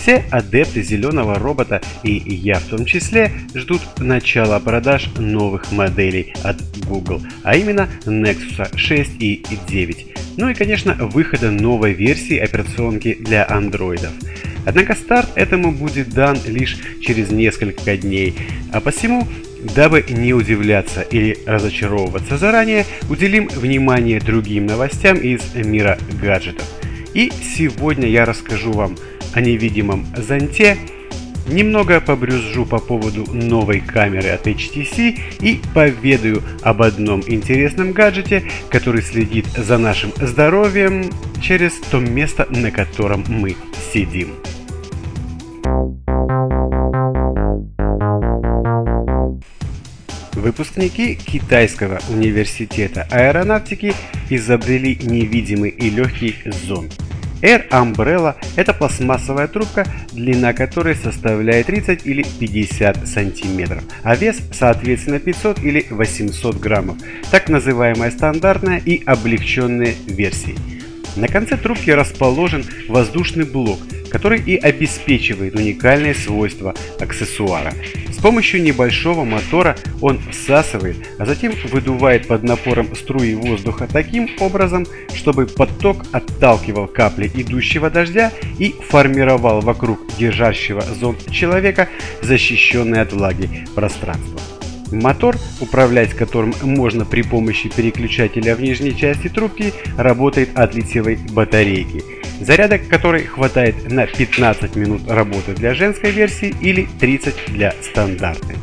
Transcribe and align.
Все 0.00 0.24
адепты 0.30 0.82
зеленого 0.82 1.38
робота 1.38 1.80
и 2.02 2.12
я 2.12 2.54
в 2.60 2.64
том 2.64 2.84
числе 2.84 3.32
ждут 3.54 3.82
начала 3.98 4.58
продаж 4.60 5.08
новых 5.18 5.70
моделей 5.72 6.34
от 6.42 6.56
Google, 6.86 7.20
а 7.42 7.56
именно 7.56 7.88
Nexus 8.06 8.76
6 8.76 9.10
и 9.18 9.44
9. 9.68 10.06
Ну 10.36 10.48
и 10.48 10.54
конечно 10.54 10.94
выхода 10.94 11.50
новой 11.50 11.92
версии 11.92 12.38
операционки 12.38 13.14
для 13.14 13.46
андроидов. 13.48 14.12
Однако 14.64 14.94
старт 14.94 15.28
этому 15.34 15.72
будет 15.72 16.10
дан 16.10 16.38
лишь 16.46 16.76
через 17.00 17.30
несколько 17.30 17.96
дней, 17.96 18.34
а 18.72 18.80
посему 18.80 19.26
Дабы 19.74 20.04
не 20.08 20.32
удивляться 20.32 21.02
или 21.02 21.36
разочаровываться 21.44 22.38
заранее, 22.38 22.86
уделим 23.10 23.48
внимание 23.48 24.20
другим 24.20 24.66
новостям 24.66 25.16
из 25.16 25.40
мира 25.54 25.98
гаджетов. 26.22 26.64
И 27.12 27.32
сегодня 27.56 28.08
я 28.08 28.24
расскажу 28.24 28.70
вам 28.70 28.96
о 29.38 29.40
невидимом 29.40 30.04
зонте, 30.16 30.76
немного 31.46 32.00
побрюзжу 32.00 32.66
по 32.66 32.78
поводу 32.78 33.24
новой 33.32 33.78
камеры 33.78 34.30
от 34.30 34.48
HTC 34.48 35.16
и 35.40 35.60
поведаю 35.72 36.42
об 36.62 36.82
одном 36.82 37.22
интересном 37.24 37.92
гаджете, 37.92 38.42
который 38.68 39.00
следит 39.00 39.46
за 39.56 39.78
нашим 39.78 40.12
здоровьем 40.16 41.08
через 41.40 41.74
то 41.88 42.00
место, 42.00 42.48
на 42.50 42.72
котором 42.72 43.24
мы 43.28 43.54
сидим. 43.92 44.30
Выпускники 50.32 51.14
китайского 51.14 52.00
университета 52.10 53.06
аэронавтики 53.08 53.94
изобрели 54.30 54.96
невидимый 54.96 55.70
и 55.70 55.90
легкий 55.90 56.34
зонт. 56.66 57.07
Air 57.40 57.68
Umbrella– 57.70 58.34
это 58.56 58.74
пластмассовая 58.74 59.46
трубка, 59.46 59.86
длина 60.12 60.52
которой 60.52 60.96
составляет 60.96 61.66
30 61.66 62.04
или 62.04 62.24
50 62.40 63.06
сантиметров, 63.06 63.84
а 64.02 64.16
вес 64.16 64.40
соответственно 64.52 65.20
500 65.20 65.62
или 65.62 65.86
800 65.88 66.56
граммов, 66.56 66.96
так 67.30 67.48
называемая 67.48 68.10
стандартная 68.10 68.82
и 68.84 69.04
облегченная 69.04 69.94
версии. 70.06 70.56
На 71.16 71.28
конце 71.28 71.56
трубки 71.56 71.90
расположен 71.90 72.64
воздушный 72.88 73.44
блок, 73.44 73.78
который 74.10 74.40
и 74.40 74.56
обеспечивает 74.56 75.54
уникальные 75.54 76.14
свойства 76.14 76.74
аксессуара. 76.98 77.72
С 78.18 78.20
помощью 78.20 78.60
небольшого 78.62 79.24
мотора 79.24 79.76
он 80.00 80.18
всасывает, 80.32 80.96
а 81.20 81.24
затем 81.24 81.52
выдувает 81.70 82.26
под 82.26 82.42
напором 82.42 82.96
струи 82.96 83.34
воздуха 83.34 83.86
таким 83.90 84.28
образом, 84.40 84.86
чтобы 85.14 85.46
поток 85.46 86.04
отталкивал 86.10 86.88
капли 86.88 87.30
идущего 87.32 87.90
дождя 87.90 88.32
и 88.58 88.74
формировал 88.88 89.60
вокруг 89.60 90.00
держащего 90.18 90.82
зонт 90.82 91.30
человека 91.30 91.88
защищенное 92.20 93.02
от 93.02 93.12
влаги 93.12 93.68
пространство. 93.76 94.40
Мотор, 94.90 95.36
управлять 95.60 96.12
которым 96.12 96.54
можно 96.62 97.04
при 97.04 97.22
помощи 97.22 97.68
переключателя 97.68 98.56
в 98.56 98.60
нижней 98.60 98.96
части 98.96 99.28
трубки, 99.28 99.72
работает 99.96 100.58
от 100.58 100.74
литиевой 100.74 101.20
батарейки– 101.30 102.02
зарядок 102.40 102.88
которой 102.88 103.24
хватает 103.24 103.90
на 103.90 104.06
15 104.06 104.76
минут 104.76 105.08
работы 105.08 105.54
для 105.54 105.74
женской 105.74 106.10
версии 106.10 106.54
или 106.60 106.88
30 107.00 107.34
для 107.48 107.74
стандартной. 107.82 108.56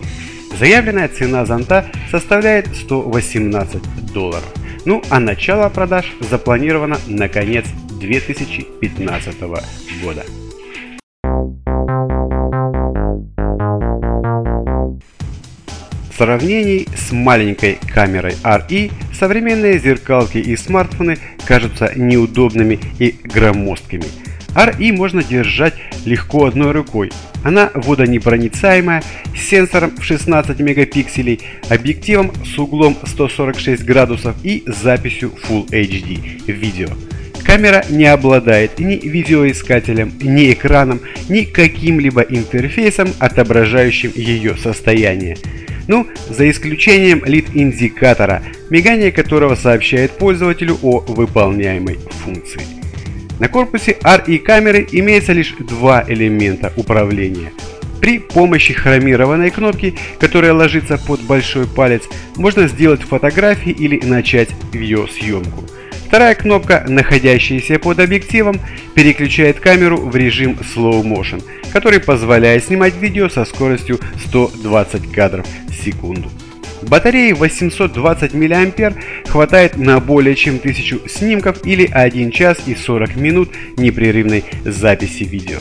Заявленная 0.57 1.09
цена 1.09 1.45
зонта 1.45 1.85
составляет 2.09 2.67
118 2.75 4.13
долларов. 4.13 4.45
Ну 4.85 5.03
а 5.09 5.19
начало 5.19 5.67
продаж 5.69 6.05
запланировано 6.29 6.97
на 7.07 7.27
конец 7.27 7.65
2015 7.99 9.41
года. 10.01 10.23
В 16.15 16.17
сравнении 16.17 16.87
с 16.95 17.11
маленькой 17.11 17.77
камерой 17.93 18.35
RE 18.41 18.89
современные 19.13 19.77
зеркалки 19.79 20.37
и 20.37 20.55
смартфоны 20.55 21.17
кажутся 21.45 21.91
неудобными 21.95 22.79
и 22.99 23.15
громоздкими. 23.23 24.05
RE 24.55 24.93
можно 24.93 25.21
держать 25.21 25.73
легко 26.05 26.45
одной 26.45 26.71
рукой. 26.71 27.11
Она 27.43 27.71
водонепроницаемая, 27.73 29.03
с 29.35 29.49
сенсором 29.49 29.91
в 29.97 30.03
16 30.03 30.59
мегапикселей, 30.59 31.41
объективом 31.69 32.31
с 32.45 32.57
углом 32.57 32.97
146 33.05 33.83
градусов 33.83 34.35
и 34.43 34.63
записью 34.65 35.33
Full 35.47 35.67
HD 35.69 36.51
видео. 36.51 36.87
Камера 37.43 37.85
не 37.89 38.05
обладает 38.05 38.79
ни 38.79 38.95
видеоискателем, 38.95 40.13
ни 40.19 40.51
экраном, 40.51 41.01
ни 41.29 41.41
каким-либо 41.43 42.21
интерфейсом, 42.21 43.09
отображающим 43.19 44.11
ее 44.15 44.57
состояние. 44.57 45.37
Ну, 45.87 46.07
за 46.29 46.49
исключением 46.49 47.23
лид-индикатора, 47.25 48.41
мигание 48.69 49.11
которого 49.11 49.55
сообщает 49.55 50.11
пользователю 50.11 50.77
о 50.81 50.99
выполняемой 50.99 51.99
функции. 52.23 52.61
На 53.39 53.49
корпусе 53.49 53.97
RE 54.01 54.39
камеры 54.39 54.87
имеется 54.91 55.33
лишь 55.33 55.53
два 55.59 56.03
элемента 56.07 56.71
управления. 56.77 57.51
При 57.99 58.19
помощи 58.19 58.73
хромированной 58.73 59.51
кнопки, 59.51 59.95
которая 60.19 60.53
ложится 60.53 60.97
под 60.97 61.21
большой 61.21 61.67
палец, 61.67 62.03
можно 62.35 62.67
сделать 62.67 63.01
фотографии 63.01 63.71
или 63.71 63.99
начать 64.05 64.49
ее 64.73 65.07
съемку. 65.07 65.63
Вторая 66.15 66.35
кнопка, 66.35 66.85
находящаяся 66.87 67.77
под 67.77 67.99
объективом, 67.99 68.61
переключает 68.93 69.59
камеру 69.59 69.97
в 69.97 70.15
режим 70.15 70.53
Slow 70.53 71.03
Motion, 71.03 71.43
который 71.73 71.99
позволяет 71.99 72.63
снимать 72.63 72.95
видео 72.95 73.27
со 73.27 73.43
скоростью 73.43 73.99
120 74.27 75.11
кадров 75.11 75.45
в 75.67 75.73
секунду. 75.73 76.31
Батареи 76.83 77.33
820 77.33 78.33
мА 78.33 78.93
хватает 79.27 79.75
на 79.75 79.99
более 79.99 80.35
чем 80.35 80.55
1000 80.55 81.09
снимков 81.09 81.67
или 81.67 81.85
1 81.85 82.31
час 82.31 82.59
и 82.65 82.75
40 82.75 83.17
минут 83.17 83.49
непрерывной 83.75 84.45
записи 84.63 85.23
видео. 85.23 85.57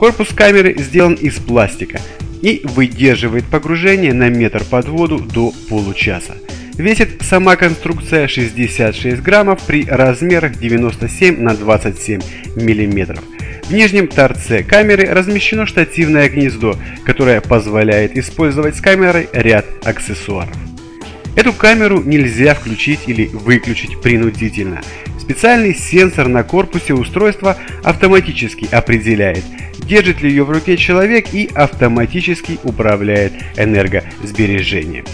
Корпус 0.00 0.30
камеры 0.34 0.74
сделан 0.78 1.14
из 1.14 1.34
пластика 1.34 2.00
и 2.40 2.62
выдерживает 2.64 3.44
погружение 3.44 4.12
на 4.12 4.30
метр 4.30 4.64
под 4.68 4.88
воду 4.88 5.20
до 5.20 5.52
получаса. 5.68 6.34
Весит 6.82 7.22
сама 7.22 7.54
конструкция 7.54 8.26
66 8.26 9.22
граммов 9.22 9.64
при 9.68 9.84
размерах 9.84 10.58
97 10.58 11.40
на 11.40 11.54
27 11.54 12.20
миллиметров. 12.56 13.22
В 13.68 13.72
нижнем 13.72 14.08
торце 14.08 14.64
камеры 14.64 15.06
размещено 15.06 15.64
штативное 15.64 16.28
гнездо, 16.28 16.74
которое 17.04 17.40
позволяет 17.40 18.18
использовать 18.18 18.74
с 18.74 18.80
камерой 18.80 19.28
ряд 19.32 19.64
аксессуаров. 19.84 20.56
Эту 21.36 21.52
камеру 21.52 22.02
нельзя 22.02 22.52
включить 22.56 23.02
или 23.06 23.26
выключить 23.26 24.00
принудительно. 24.00 24.82
Специальный 25.20 25.76
сенсор 25.76 26.26
на 26.26 26.42
корпусе 26.42 26.94
устройства 26.94 27.58
автоматически 27.84 28.66
определяет, 28.72 29.44
держит 29.86 30.20
ли 30.20 30.30
ее 30.30 30.42
в 30.42 30.50
руке 30.50 30.76
человек 30.76 31.32
и 31.32 31.48
автоматически 31.54 32.58
управляет 32.64 33.34
энергосбережением. 33.56 35.04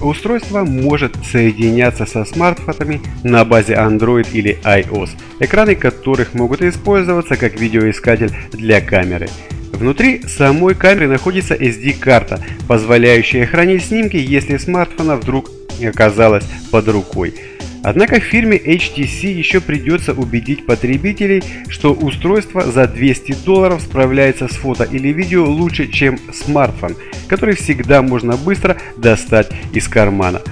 Устройство 0.00 0.64
может 0.64 1.16
соединяться 1.24 2.06
со 2.06 2.24
смартфонами 2.24 3.00
на 3.24 3.44
базе 3.44 3.74
Android 3.74 4.28
или 4.32 4.58
iOS, 4.62 5.10
экраны 5.40 5.74
которых 5.74 6.34
могут 6.34 6.62
использоваться 6.62 7.36
как 7.36 7.58
видеоискатель 7.58 8.32
для 8.52 8.80
камеры. 8.80 9.28
Внутри 9.72 10.22
самой 10.22 10.74
камеры 10.74 11.08
находится 11.08 11.54
SD-карта, 11.54 12.40
позволяющая 12.66 13.46
хранить 13.46 13.84
снимки, 13.84 14.16
если 14.16 14.56
смартфона 14.56 15.16
вдруг 15.16 15.50
оказалось 15.84 16.44
под 16.70 16.88
рукой. 16.88 17.34
Однако 17.82 18.20
фирме 18.20 18.56
HTC 18.56 19.32
еще 19.32 19.60
придется 19.60 20.12
убедить 20.12 20.66
потребителей, 20.66 21.42
что 21.68 21.92
устройство 21.92 22.62
за 22.62 22.86
200 22.86 23.36
долларов 23.44 23.82
справляется 23.82 24.48
с 24.48 24.52
фото 24.52 24.84
или 24.84 25.08
видео 25.08 25.44
лучше, 25.44 25.88
чем 25.88 26.18
смартфон, 26.32 26.96
который 27.28 27.54
всегда 27.54 28.02
можно 28.02 28.36
быстро 28.36 28.76
достать 28.96 29.50
из 29.72 29.88
кармана. 29.88 30.42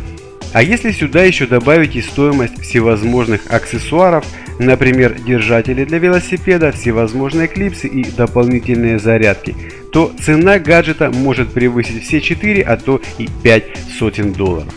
А 0.52 0.62
если 0.62 0.92
сюда 0.92 1.22
еще 1.24 1.46
добавить 1.46 1.96
и 1.96 2.02
стоимость 2.02 2.62
всевозможных 2.62 3.42
аксессуаров, 3.50 4.24
например, 4.58 5.14
держатели 5.20 5.84
для 5.84 5.98
велосипеда, 5.98 6.72
всевозможные 6.72 7.48
клипсы 7.48 7.88
и 7.88 8.04
дополнительные 8.10 8.98
зарядки, 8.98 9.54
то 9.92 10.12
цена 10.18 10.58
гаджета 10.58 11.10
может 11.10 11.52
превысить 11.52 12.04
все 12.04 12.20
4, 12.20 12.62
а 12.62 12.76
то 12.76 13.02
и 13.18 13.28
5 13.42 13.64
сотен 13.98 14.32
долларов. 14.32 14.72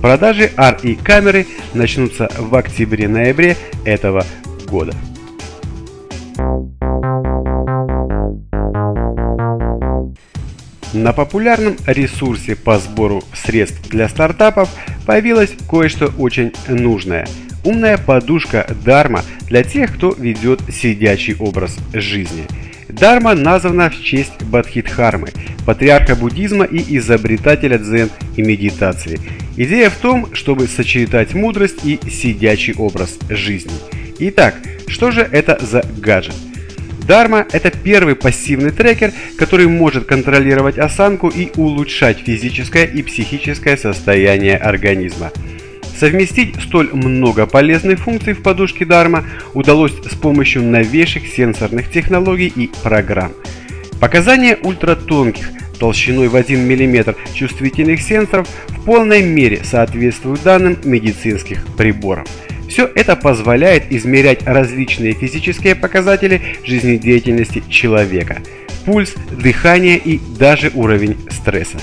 Продажи 0.00 0.50
RE 0.56 0.96
камеры 1.02 1.46
начнутся 1.74 2.30
в 2.38 2.54
октябре-ноябре 2.54 3.56
этого 3.84 4.24
года. 4.66 4.94
На 10.94 11.12
популярном 11.12 11.76
ресурсе 11.86 12.56
по 12.56 12.78
сбору 12.78 13.22
средств 13.34 13.88
для 13.90 14.08
стартапов 14.08 14.70
появилось 15.06 15.52
кое-что 15.68 16.06
очень 16.18 16.52
нужное. 16.66 17.28
Умная 17.62 17.98
подушка 17.98 18.66
Dharma 18.84 19.22
для 19.48 19.62
тех, 19.62 19.94
кто 19.94 20.12
ведет 20.12 20.62
сидячий 20.72 21.36
образ 21.38 21.76
жизни. 21.92 22.46
Dharma 23.00 23.34
названа 23.34 23.88
в 23.88 24.02
честь 24.02 24.42
Бадхидхармы, 24.42 25.28
патриарха 25.64 26.14
буддизма 26.14 26.66
и 26.66 26.98
изобретателя 26.98 27.78
дзен 27.78 28.10
и 28.36 28.42
медитации. 28.42 29.18
Идея 29.56 29.88
в 29.88 29.96
том, 29.96 30.34
чтобы 30.34 30.68
сочетать 30.68 31.32
мудрость 31.32 31.82
и 31.82 31.98
сидячий 32.10 32.74
образ 32.74 33.18
жизни. 33.30 33.72
Итак, 34.18 34.56
что 34.86 35.12
же 35.12 35.26
это 35.32 35.58
за 35.62 35.82
гаджет? 35.96 36.34
Dharma– 37.08 37.46
это 37.52 37.70
первый 37.70 38.16
пассивный 38.16 38.70
трекер, 38.70 39.12
который 39.38 39.66
может 39.66 40.04
контролировать 40.04 40.78
осанку 40.78 41.28
и 41.28 41.50
улучшать 41.56 42.18
физическое 42.18 42.84
и 42.84 43.02
психическое 43.02 43.78
состояние 43.78 44.58
организма. 44.58 45.32
Совместить 46.00 46.56
столь 46.56 46.88
много 46.94 47.44
полезных 47.44 48.00
функций 48.00 48.32
в 48.32 48.42
подушке 48.42 48.86
Dharma 48.86 49.22
удалось 49.52 49.92
с 49.92 50.14
помощью 50.14 50.62
новейших 50.62 51.26
сенсорных 51.26 51.90
технологий 51.90 52.50
и 52.56 52.70
программ. 52.82 53.32
Показания 54.00 54.56
ультратонких, 54.62 55.50
толщиной 55.78 56.28
в 56.28 56.36
1 56.36 56.58
мм 56.58 57.14
чувствительных 57.34 58.00
сенсоров 58.00 58.48
в 58.68 58.82
полной 58.84 59.22
мере 59.22 59.60
соответствуют 59.62 60.42
данным 60.42 60.78
медицинских 60.84 61.66
приборов– 61.76 62.26
все 62.70 62.88
это 62.94 63.16
позволяет 63.16 63.90
измерять 63.90 64.46
различные 64.46 65.12
физические 65.12 65.74
показатели 65.74 66.40
жизнедеятельности 66.64 67.62
человека– 67.68 68.38
пульс, 68.86 69.14
дыхание 69.30 69.98
и 69.98 70.20
даже 70.38 70.70
уровень 70.74 71.18
стресса. 71.30 71.78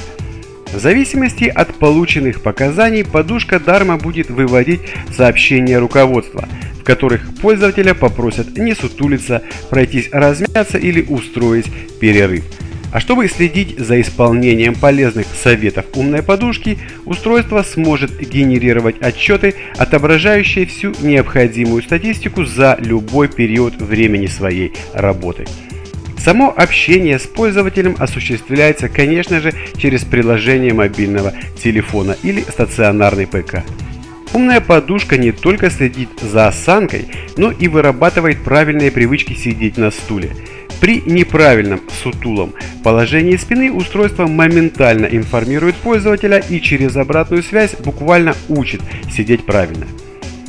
В 0.73 0.79
зависимости 0.79 1.45
от 1.45 1.73
полученных 1.75 2.41
показаний 2.41 3.03
подушка 3.03 3.59
Дарма 3.59 3.97
будет 3.97 4.29
выводить 4.29 4.81
сообщения 5.15 5.79
руководства, 5.79 6.47
в 6.79 6.83
которых 6.83 7.35
пользователя 7.41 7.93
попросят 7.93 8.57
не 8.57 8.75
сутулиться, 8.75 9.43
пройтись 9.69 10.09
размяться 10.11 10.77
или 10.77 11.01
устроить 11.01 11.71
перерыв– 11.99 12.43
а 12.91 12.99
чтобы 12.99 13.27
следить 13.27 13.77
за 13.77 13.99
исполнением 13.99 14.73
полезных 14.73 15.27
советов 15.27 15.85
умной 15.95 16.23
подушки, 16.23 16.79
устройство 17.05 17.61
сможет 17.63 18.17
генерировать 18.17 19.01
отчеты, 19.01 19.55
отображающие 19.77 20.65
всю 20.65 20.93
необходимую 21.01 21.83
статистику 21.83 22.45
за 22.45 22.77
любой 22.79 23.27
период 23.27 23.75
времени 23.75 24.27
своей 24.27 24.73
работы. 24.93 25.45
Само 26.17 26.53
общение 26.55 27.19
с 27.19 27.23
пользователем 27.23 27.95
осуществляется, 27.99 28.89
конечно 28.89 29.39
же, 29.39 29.53
через 29.77 30.03
приложение 30.03 30.73
мобильного 30.73 31.33
телефона 31.61 32.15
или 32.23 32.41
стационарный 32.41 33.27
ПК. 33.27 33.63
Умная 34.33 34.61
подушка 34.61 35.17
не 35.17 35.31
только 35.31 35.69
следит 35.69 36.09
за 36.21 36.47
осанкой, 36.47 37.07
но 37.37 37.51
и 37.51 37.67
вырабатывает 37.67 38.43
правильные 38.43 38.91
привычки 38.91 39.33
сидеть 39.33 39.77
на 39.77 39.91
стуле– 39.91 40.31
при 40.79 41.01
неправильном 41.05 41.81
сутулом 42.03 42.53
положении 42.83 43.35
спины 43.35 43.71
устройство 43.71 44.27
моментально 44.27 45.07
информирует 45.07 45.75
пользователя 45.75 46.37
и 46.37 46.61
через 46.61 46.95
обратную 46.95 47.41
связь 47.41 47.75
буквально 47.75 48.35
учит 48.47 48.81
сидеть 49.11 49.45
правильно. 49.45 49.87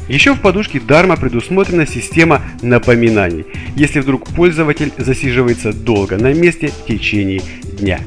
Еще 0.09 0.35
в 0.35 0.41
подушке 0.41 0.79
Dharma 0.79 1.21
предусмотрена 1.21 1.87
система 1.87 2.43
напоминаний, 2.63 3.45
если 3.77 4.01
вдруг 4.01 4.27
пользователь 4.27 4.91
засиживается 4.97 5.73
долго 5.73 6.17
на 6.17 6.33
месте 6.33 6.69
в 6.69 6.87
течение 6.87 7.43
дня. 7.79 8.01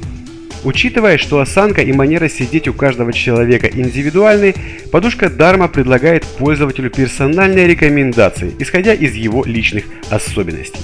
Учитывая, 0.63 1.17
что 1.17 1.39
осанка 1.39 1.81
и 1.81 1.91
манера 1.91 2.27
сидеть 2.27 2.67
у 2.67 2.73
каждого 2.73 3.13
человека 3.13 3.67
индивидуальны, 3.67 4.55
подушка 4.91 5.27
Dharma 5.27 5.67
предлагает 5.67 6.23
пользователю 6.23 6.89
персональные 6.89 7.67
рекомендации, 7.67 8.53
исходя 8.59 8.93
из 8.93 9.15
его 9.15 9.43
личных 9.43 9.85
особенностей. 10.09 10.79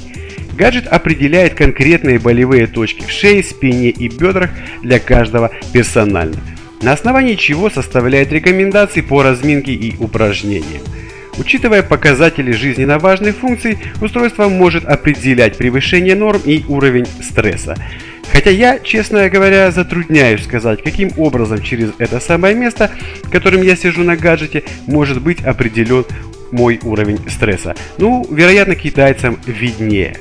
Гаджет 0.56 0.88
определяет 0.88 1.54
конкретные 1.54 2.18
болевые 2.18 2.66
точки 2.66 3.06
в 3.06 3.12
шее, 3.12 3.44
спине 3.44 3.90
и 3.90 4.08
бедрах 4.08 4.50
для 4.82 5.00
каждого 5.00 5.52
персонально, 5.72 6.38
на 6.82 6.94
основании 6.94 7.36
чего 7.36 7.70
составляет 7.70 8.32
рекомендации 8.32 9.02
по 9.02 9.22
разминке 9.22 9.74
и 9.74 9.96
упражнениям. 9.98 10.82
Учитывая 11.38 11.84
показатели 11.84 12.52
жизненно 12.52 13.00
важных 13.00 13.36
функций, 13.38 13.78
устройство 14.02 14.50
может 14.50 14.86
определять 14.86 15.58
превышение 15.58 16.16
норм 16.16 16.42
и 16.46 16.64
уровень 16.68 17.06
стресса. 17.22 17.76
Хотя 18.32 18.50
я, 18.50 18.80
честно 18.80 19.30
говоря, 19.30 19.72
затрудняюсь 19.72 20.44
сказать, 20.44 20.84
каким 20.84 21.12
образом 21.18 21.62
через 21.62 21.92
это 21.98 22.20
самое 22.20 22.56
место, 22.56 22.92
которым 23.32 23.62
я 23.62 23.76
сижу 23.76 24.04
на 24.04 24.18
гаджете, 24.18 24.64
может 24.86 25.22
быть 25.22 25.42
определен 25.42 26.06
мой 26.52 26.80
уровень 26.84 27.20
стресса. 27.30 27.76
Ну, 27.98 28.26
вероятно, 28.30 28.76
китайцам 28.76 29.40
виднее. 29.46 30.18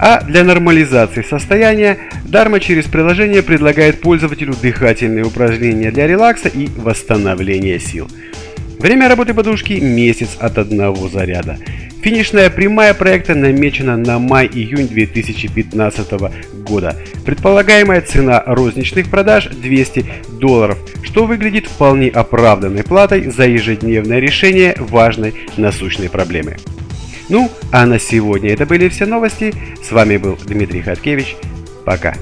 А 0.00 0.20
для 0.22 0.44
нормализации 0.44 1.22
состояния 1.22 1.98
Dharma 2.24 2.60
через 2.60 2.84
приложение 2.84 3.42
предлагает 3.42 4.00
пользователю 4.00 4.54
дыхательные 4.54 5.24
упражнения 5.24 5.90
для 5.90 6.06
релакса 6.06 6.48
и 6.48 6.68
восстановления 6.76 7.80
сил. 7.80 8.08
Время 8.78 9.08
работы 9.08 9.34
подушки– 9.34 9.72
месяц 9.82 10.36
от 10.38 10.56
одного 10.56 11.08
заряда. 11.08 11.58
Финишная 12.00 12.48
прямая 12.48 12.94
проекта 12.94 13.34
намечена 13.34 13.96
на 13.96 14.20
май-июнь 14.20 14.86
2015 14.86 16.12
года. 16.64 16.96
Предполагаемая 17.26 18.00
цена 18.02 18.40
розничных 18.46 19.10
продаж 19.10 19.48
200 19.48 20.06
долларов, 20.38 20.78
что 21.02 21.26
выглядит 21.26 21.66
вполне 21.66 22.08
оправданной 22.08 22.84
платой 22.84 23.28
за 23.30 23.48
ежедневное 23.48 24.20
решение 24.20 24.76
важной 24.78 25.34
насущной 25.56 26.08
проблемы. 26.08 26.56
Ну, 27.28 27.50
а 27.72 27.84
на 27.84 27.98
сегодня 27.98 28.52
это 28.52 28.64
были 28.64 28.88
все 28.88 29.06
новости. 29.06 29.52
С 29.82 29.90
вами 29.90 30.18
был 30.18 30.38
Дмитрий 30.46 30.82
Хаткевич. 30.82 31.36
Пока. 31.84 32.14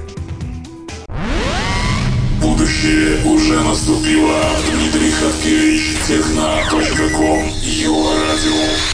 Будущее 2.77 3.23
уже 3.25 3.59
наступило. 3.61 4.39
Дмитрий 4.69 5.09
Хаткевич, 5.09 5.97
техно.ком, 6.07 7.51
Его 7.63 8.13
радио. 8.13 8.87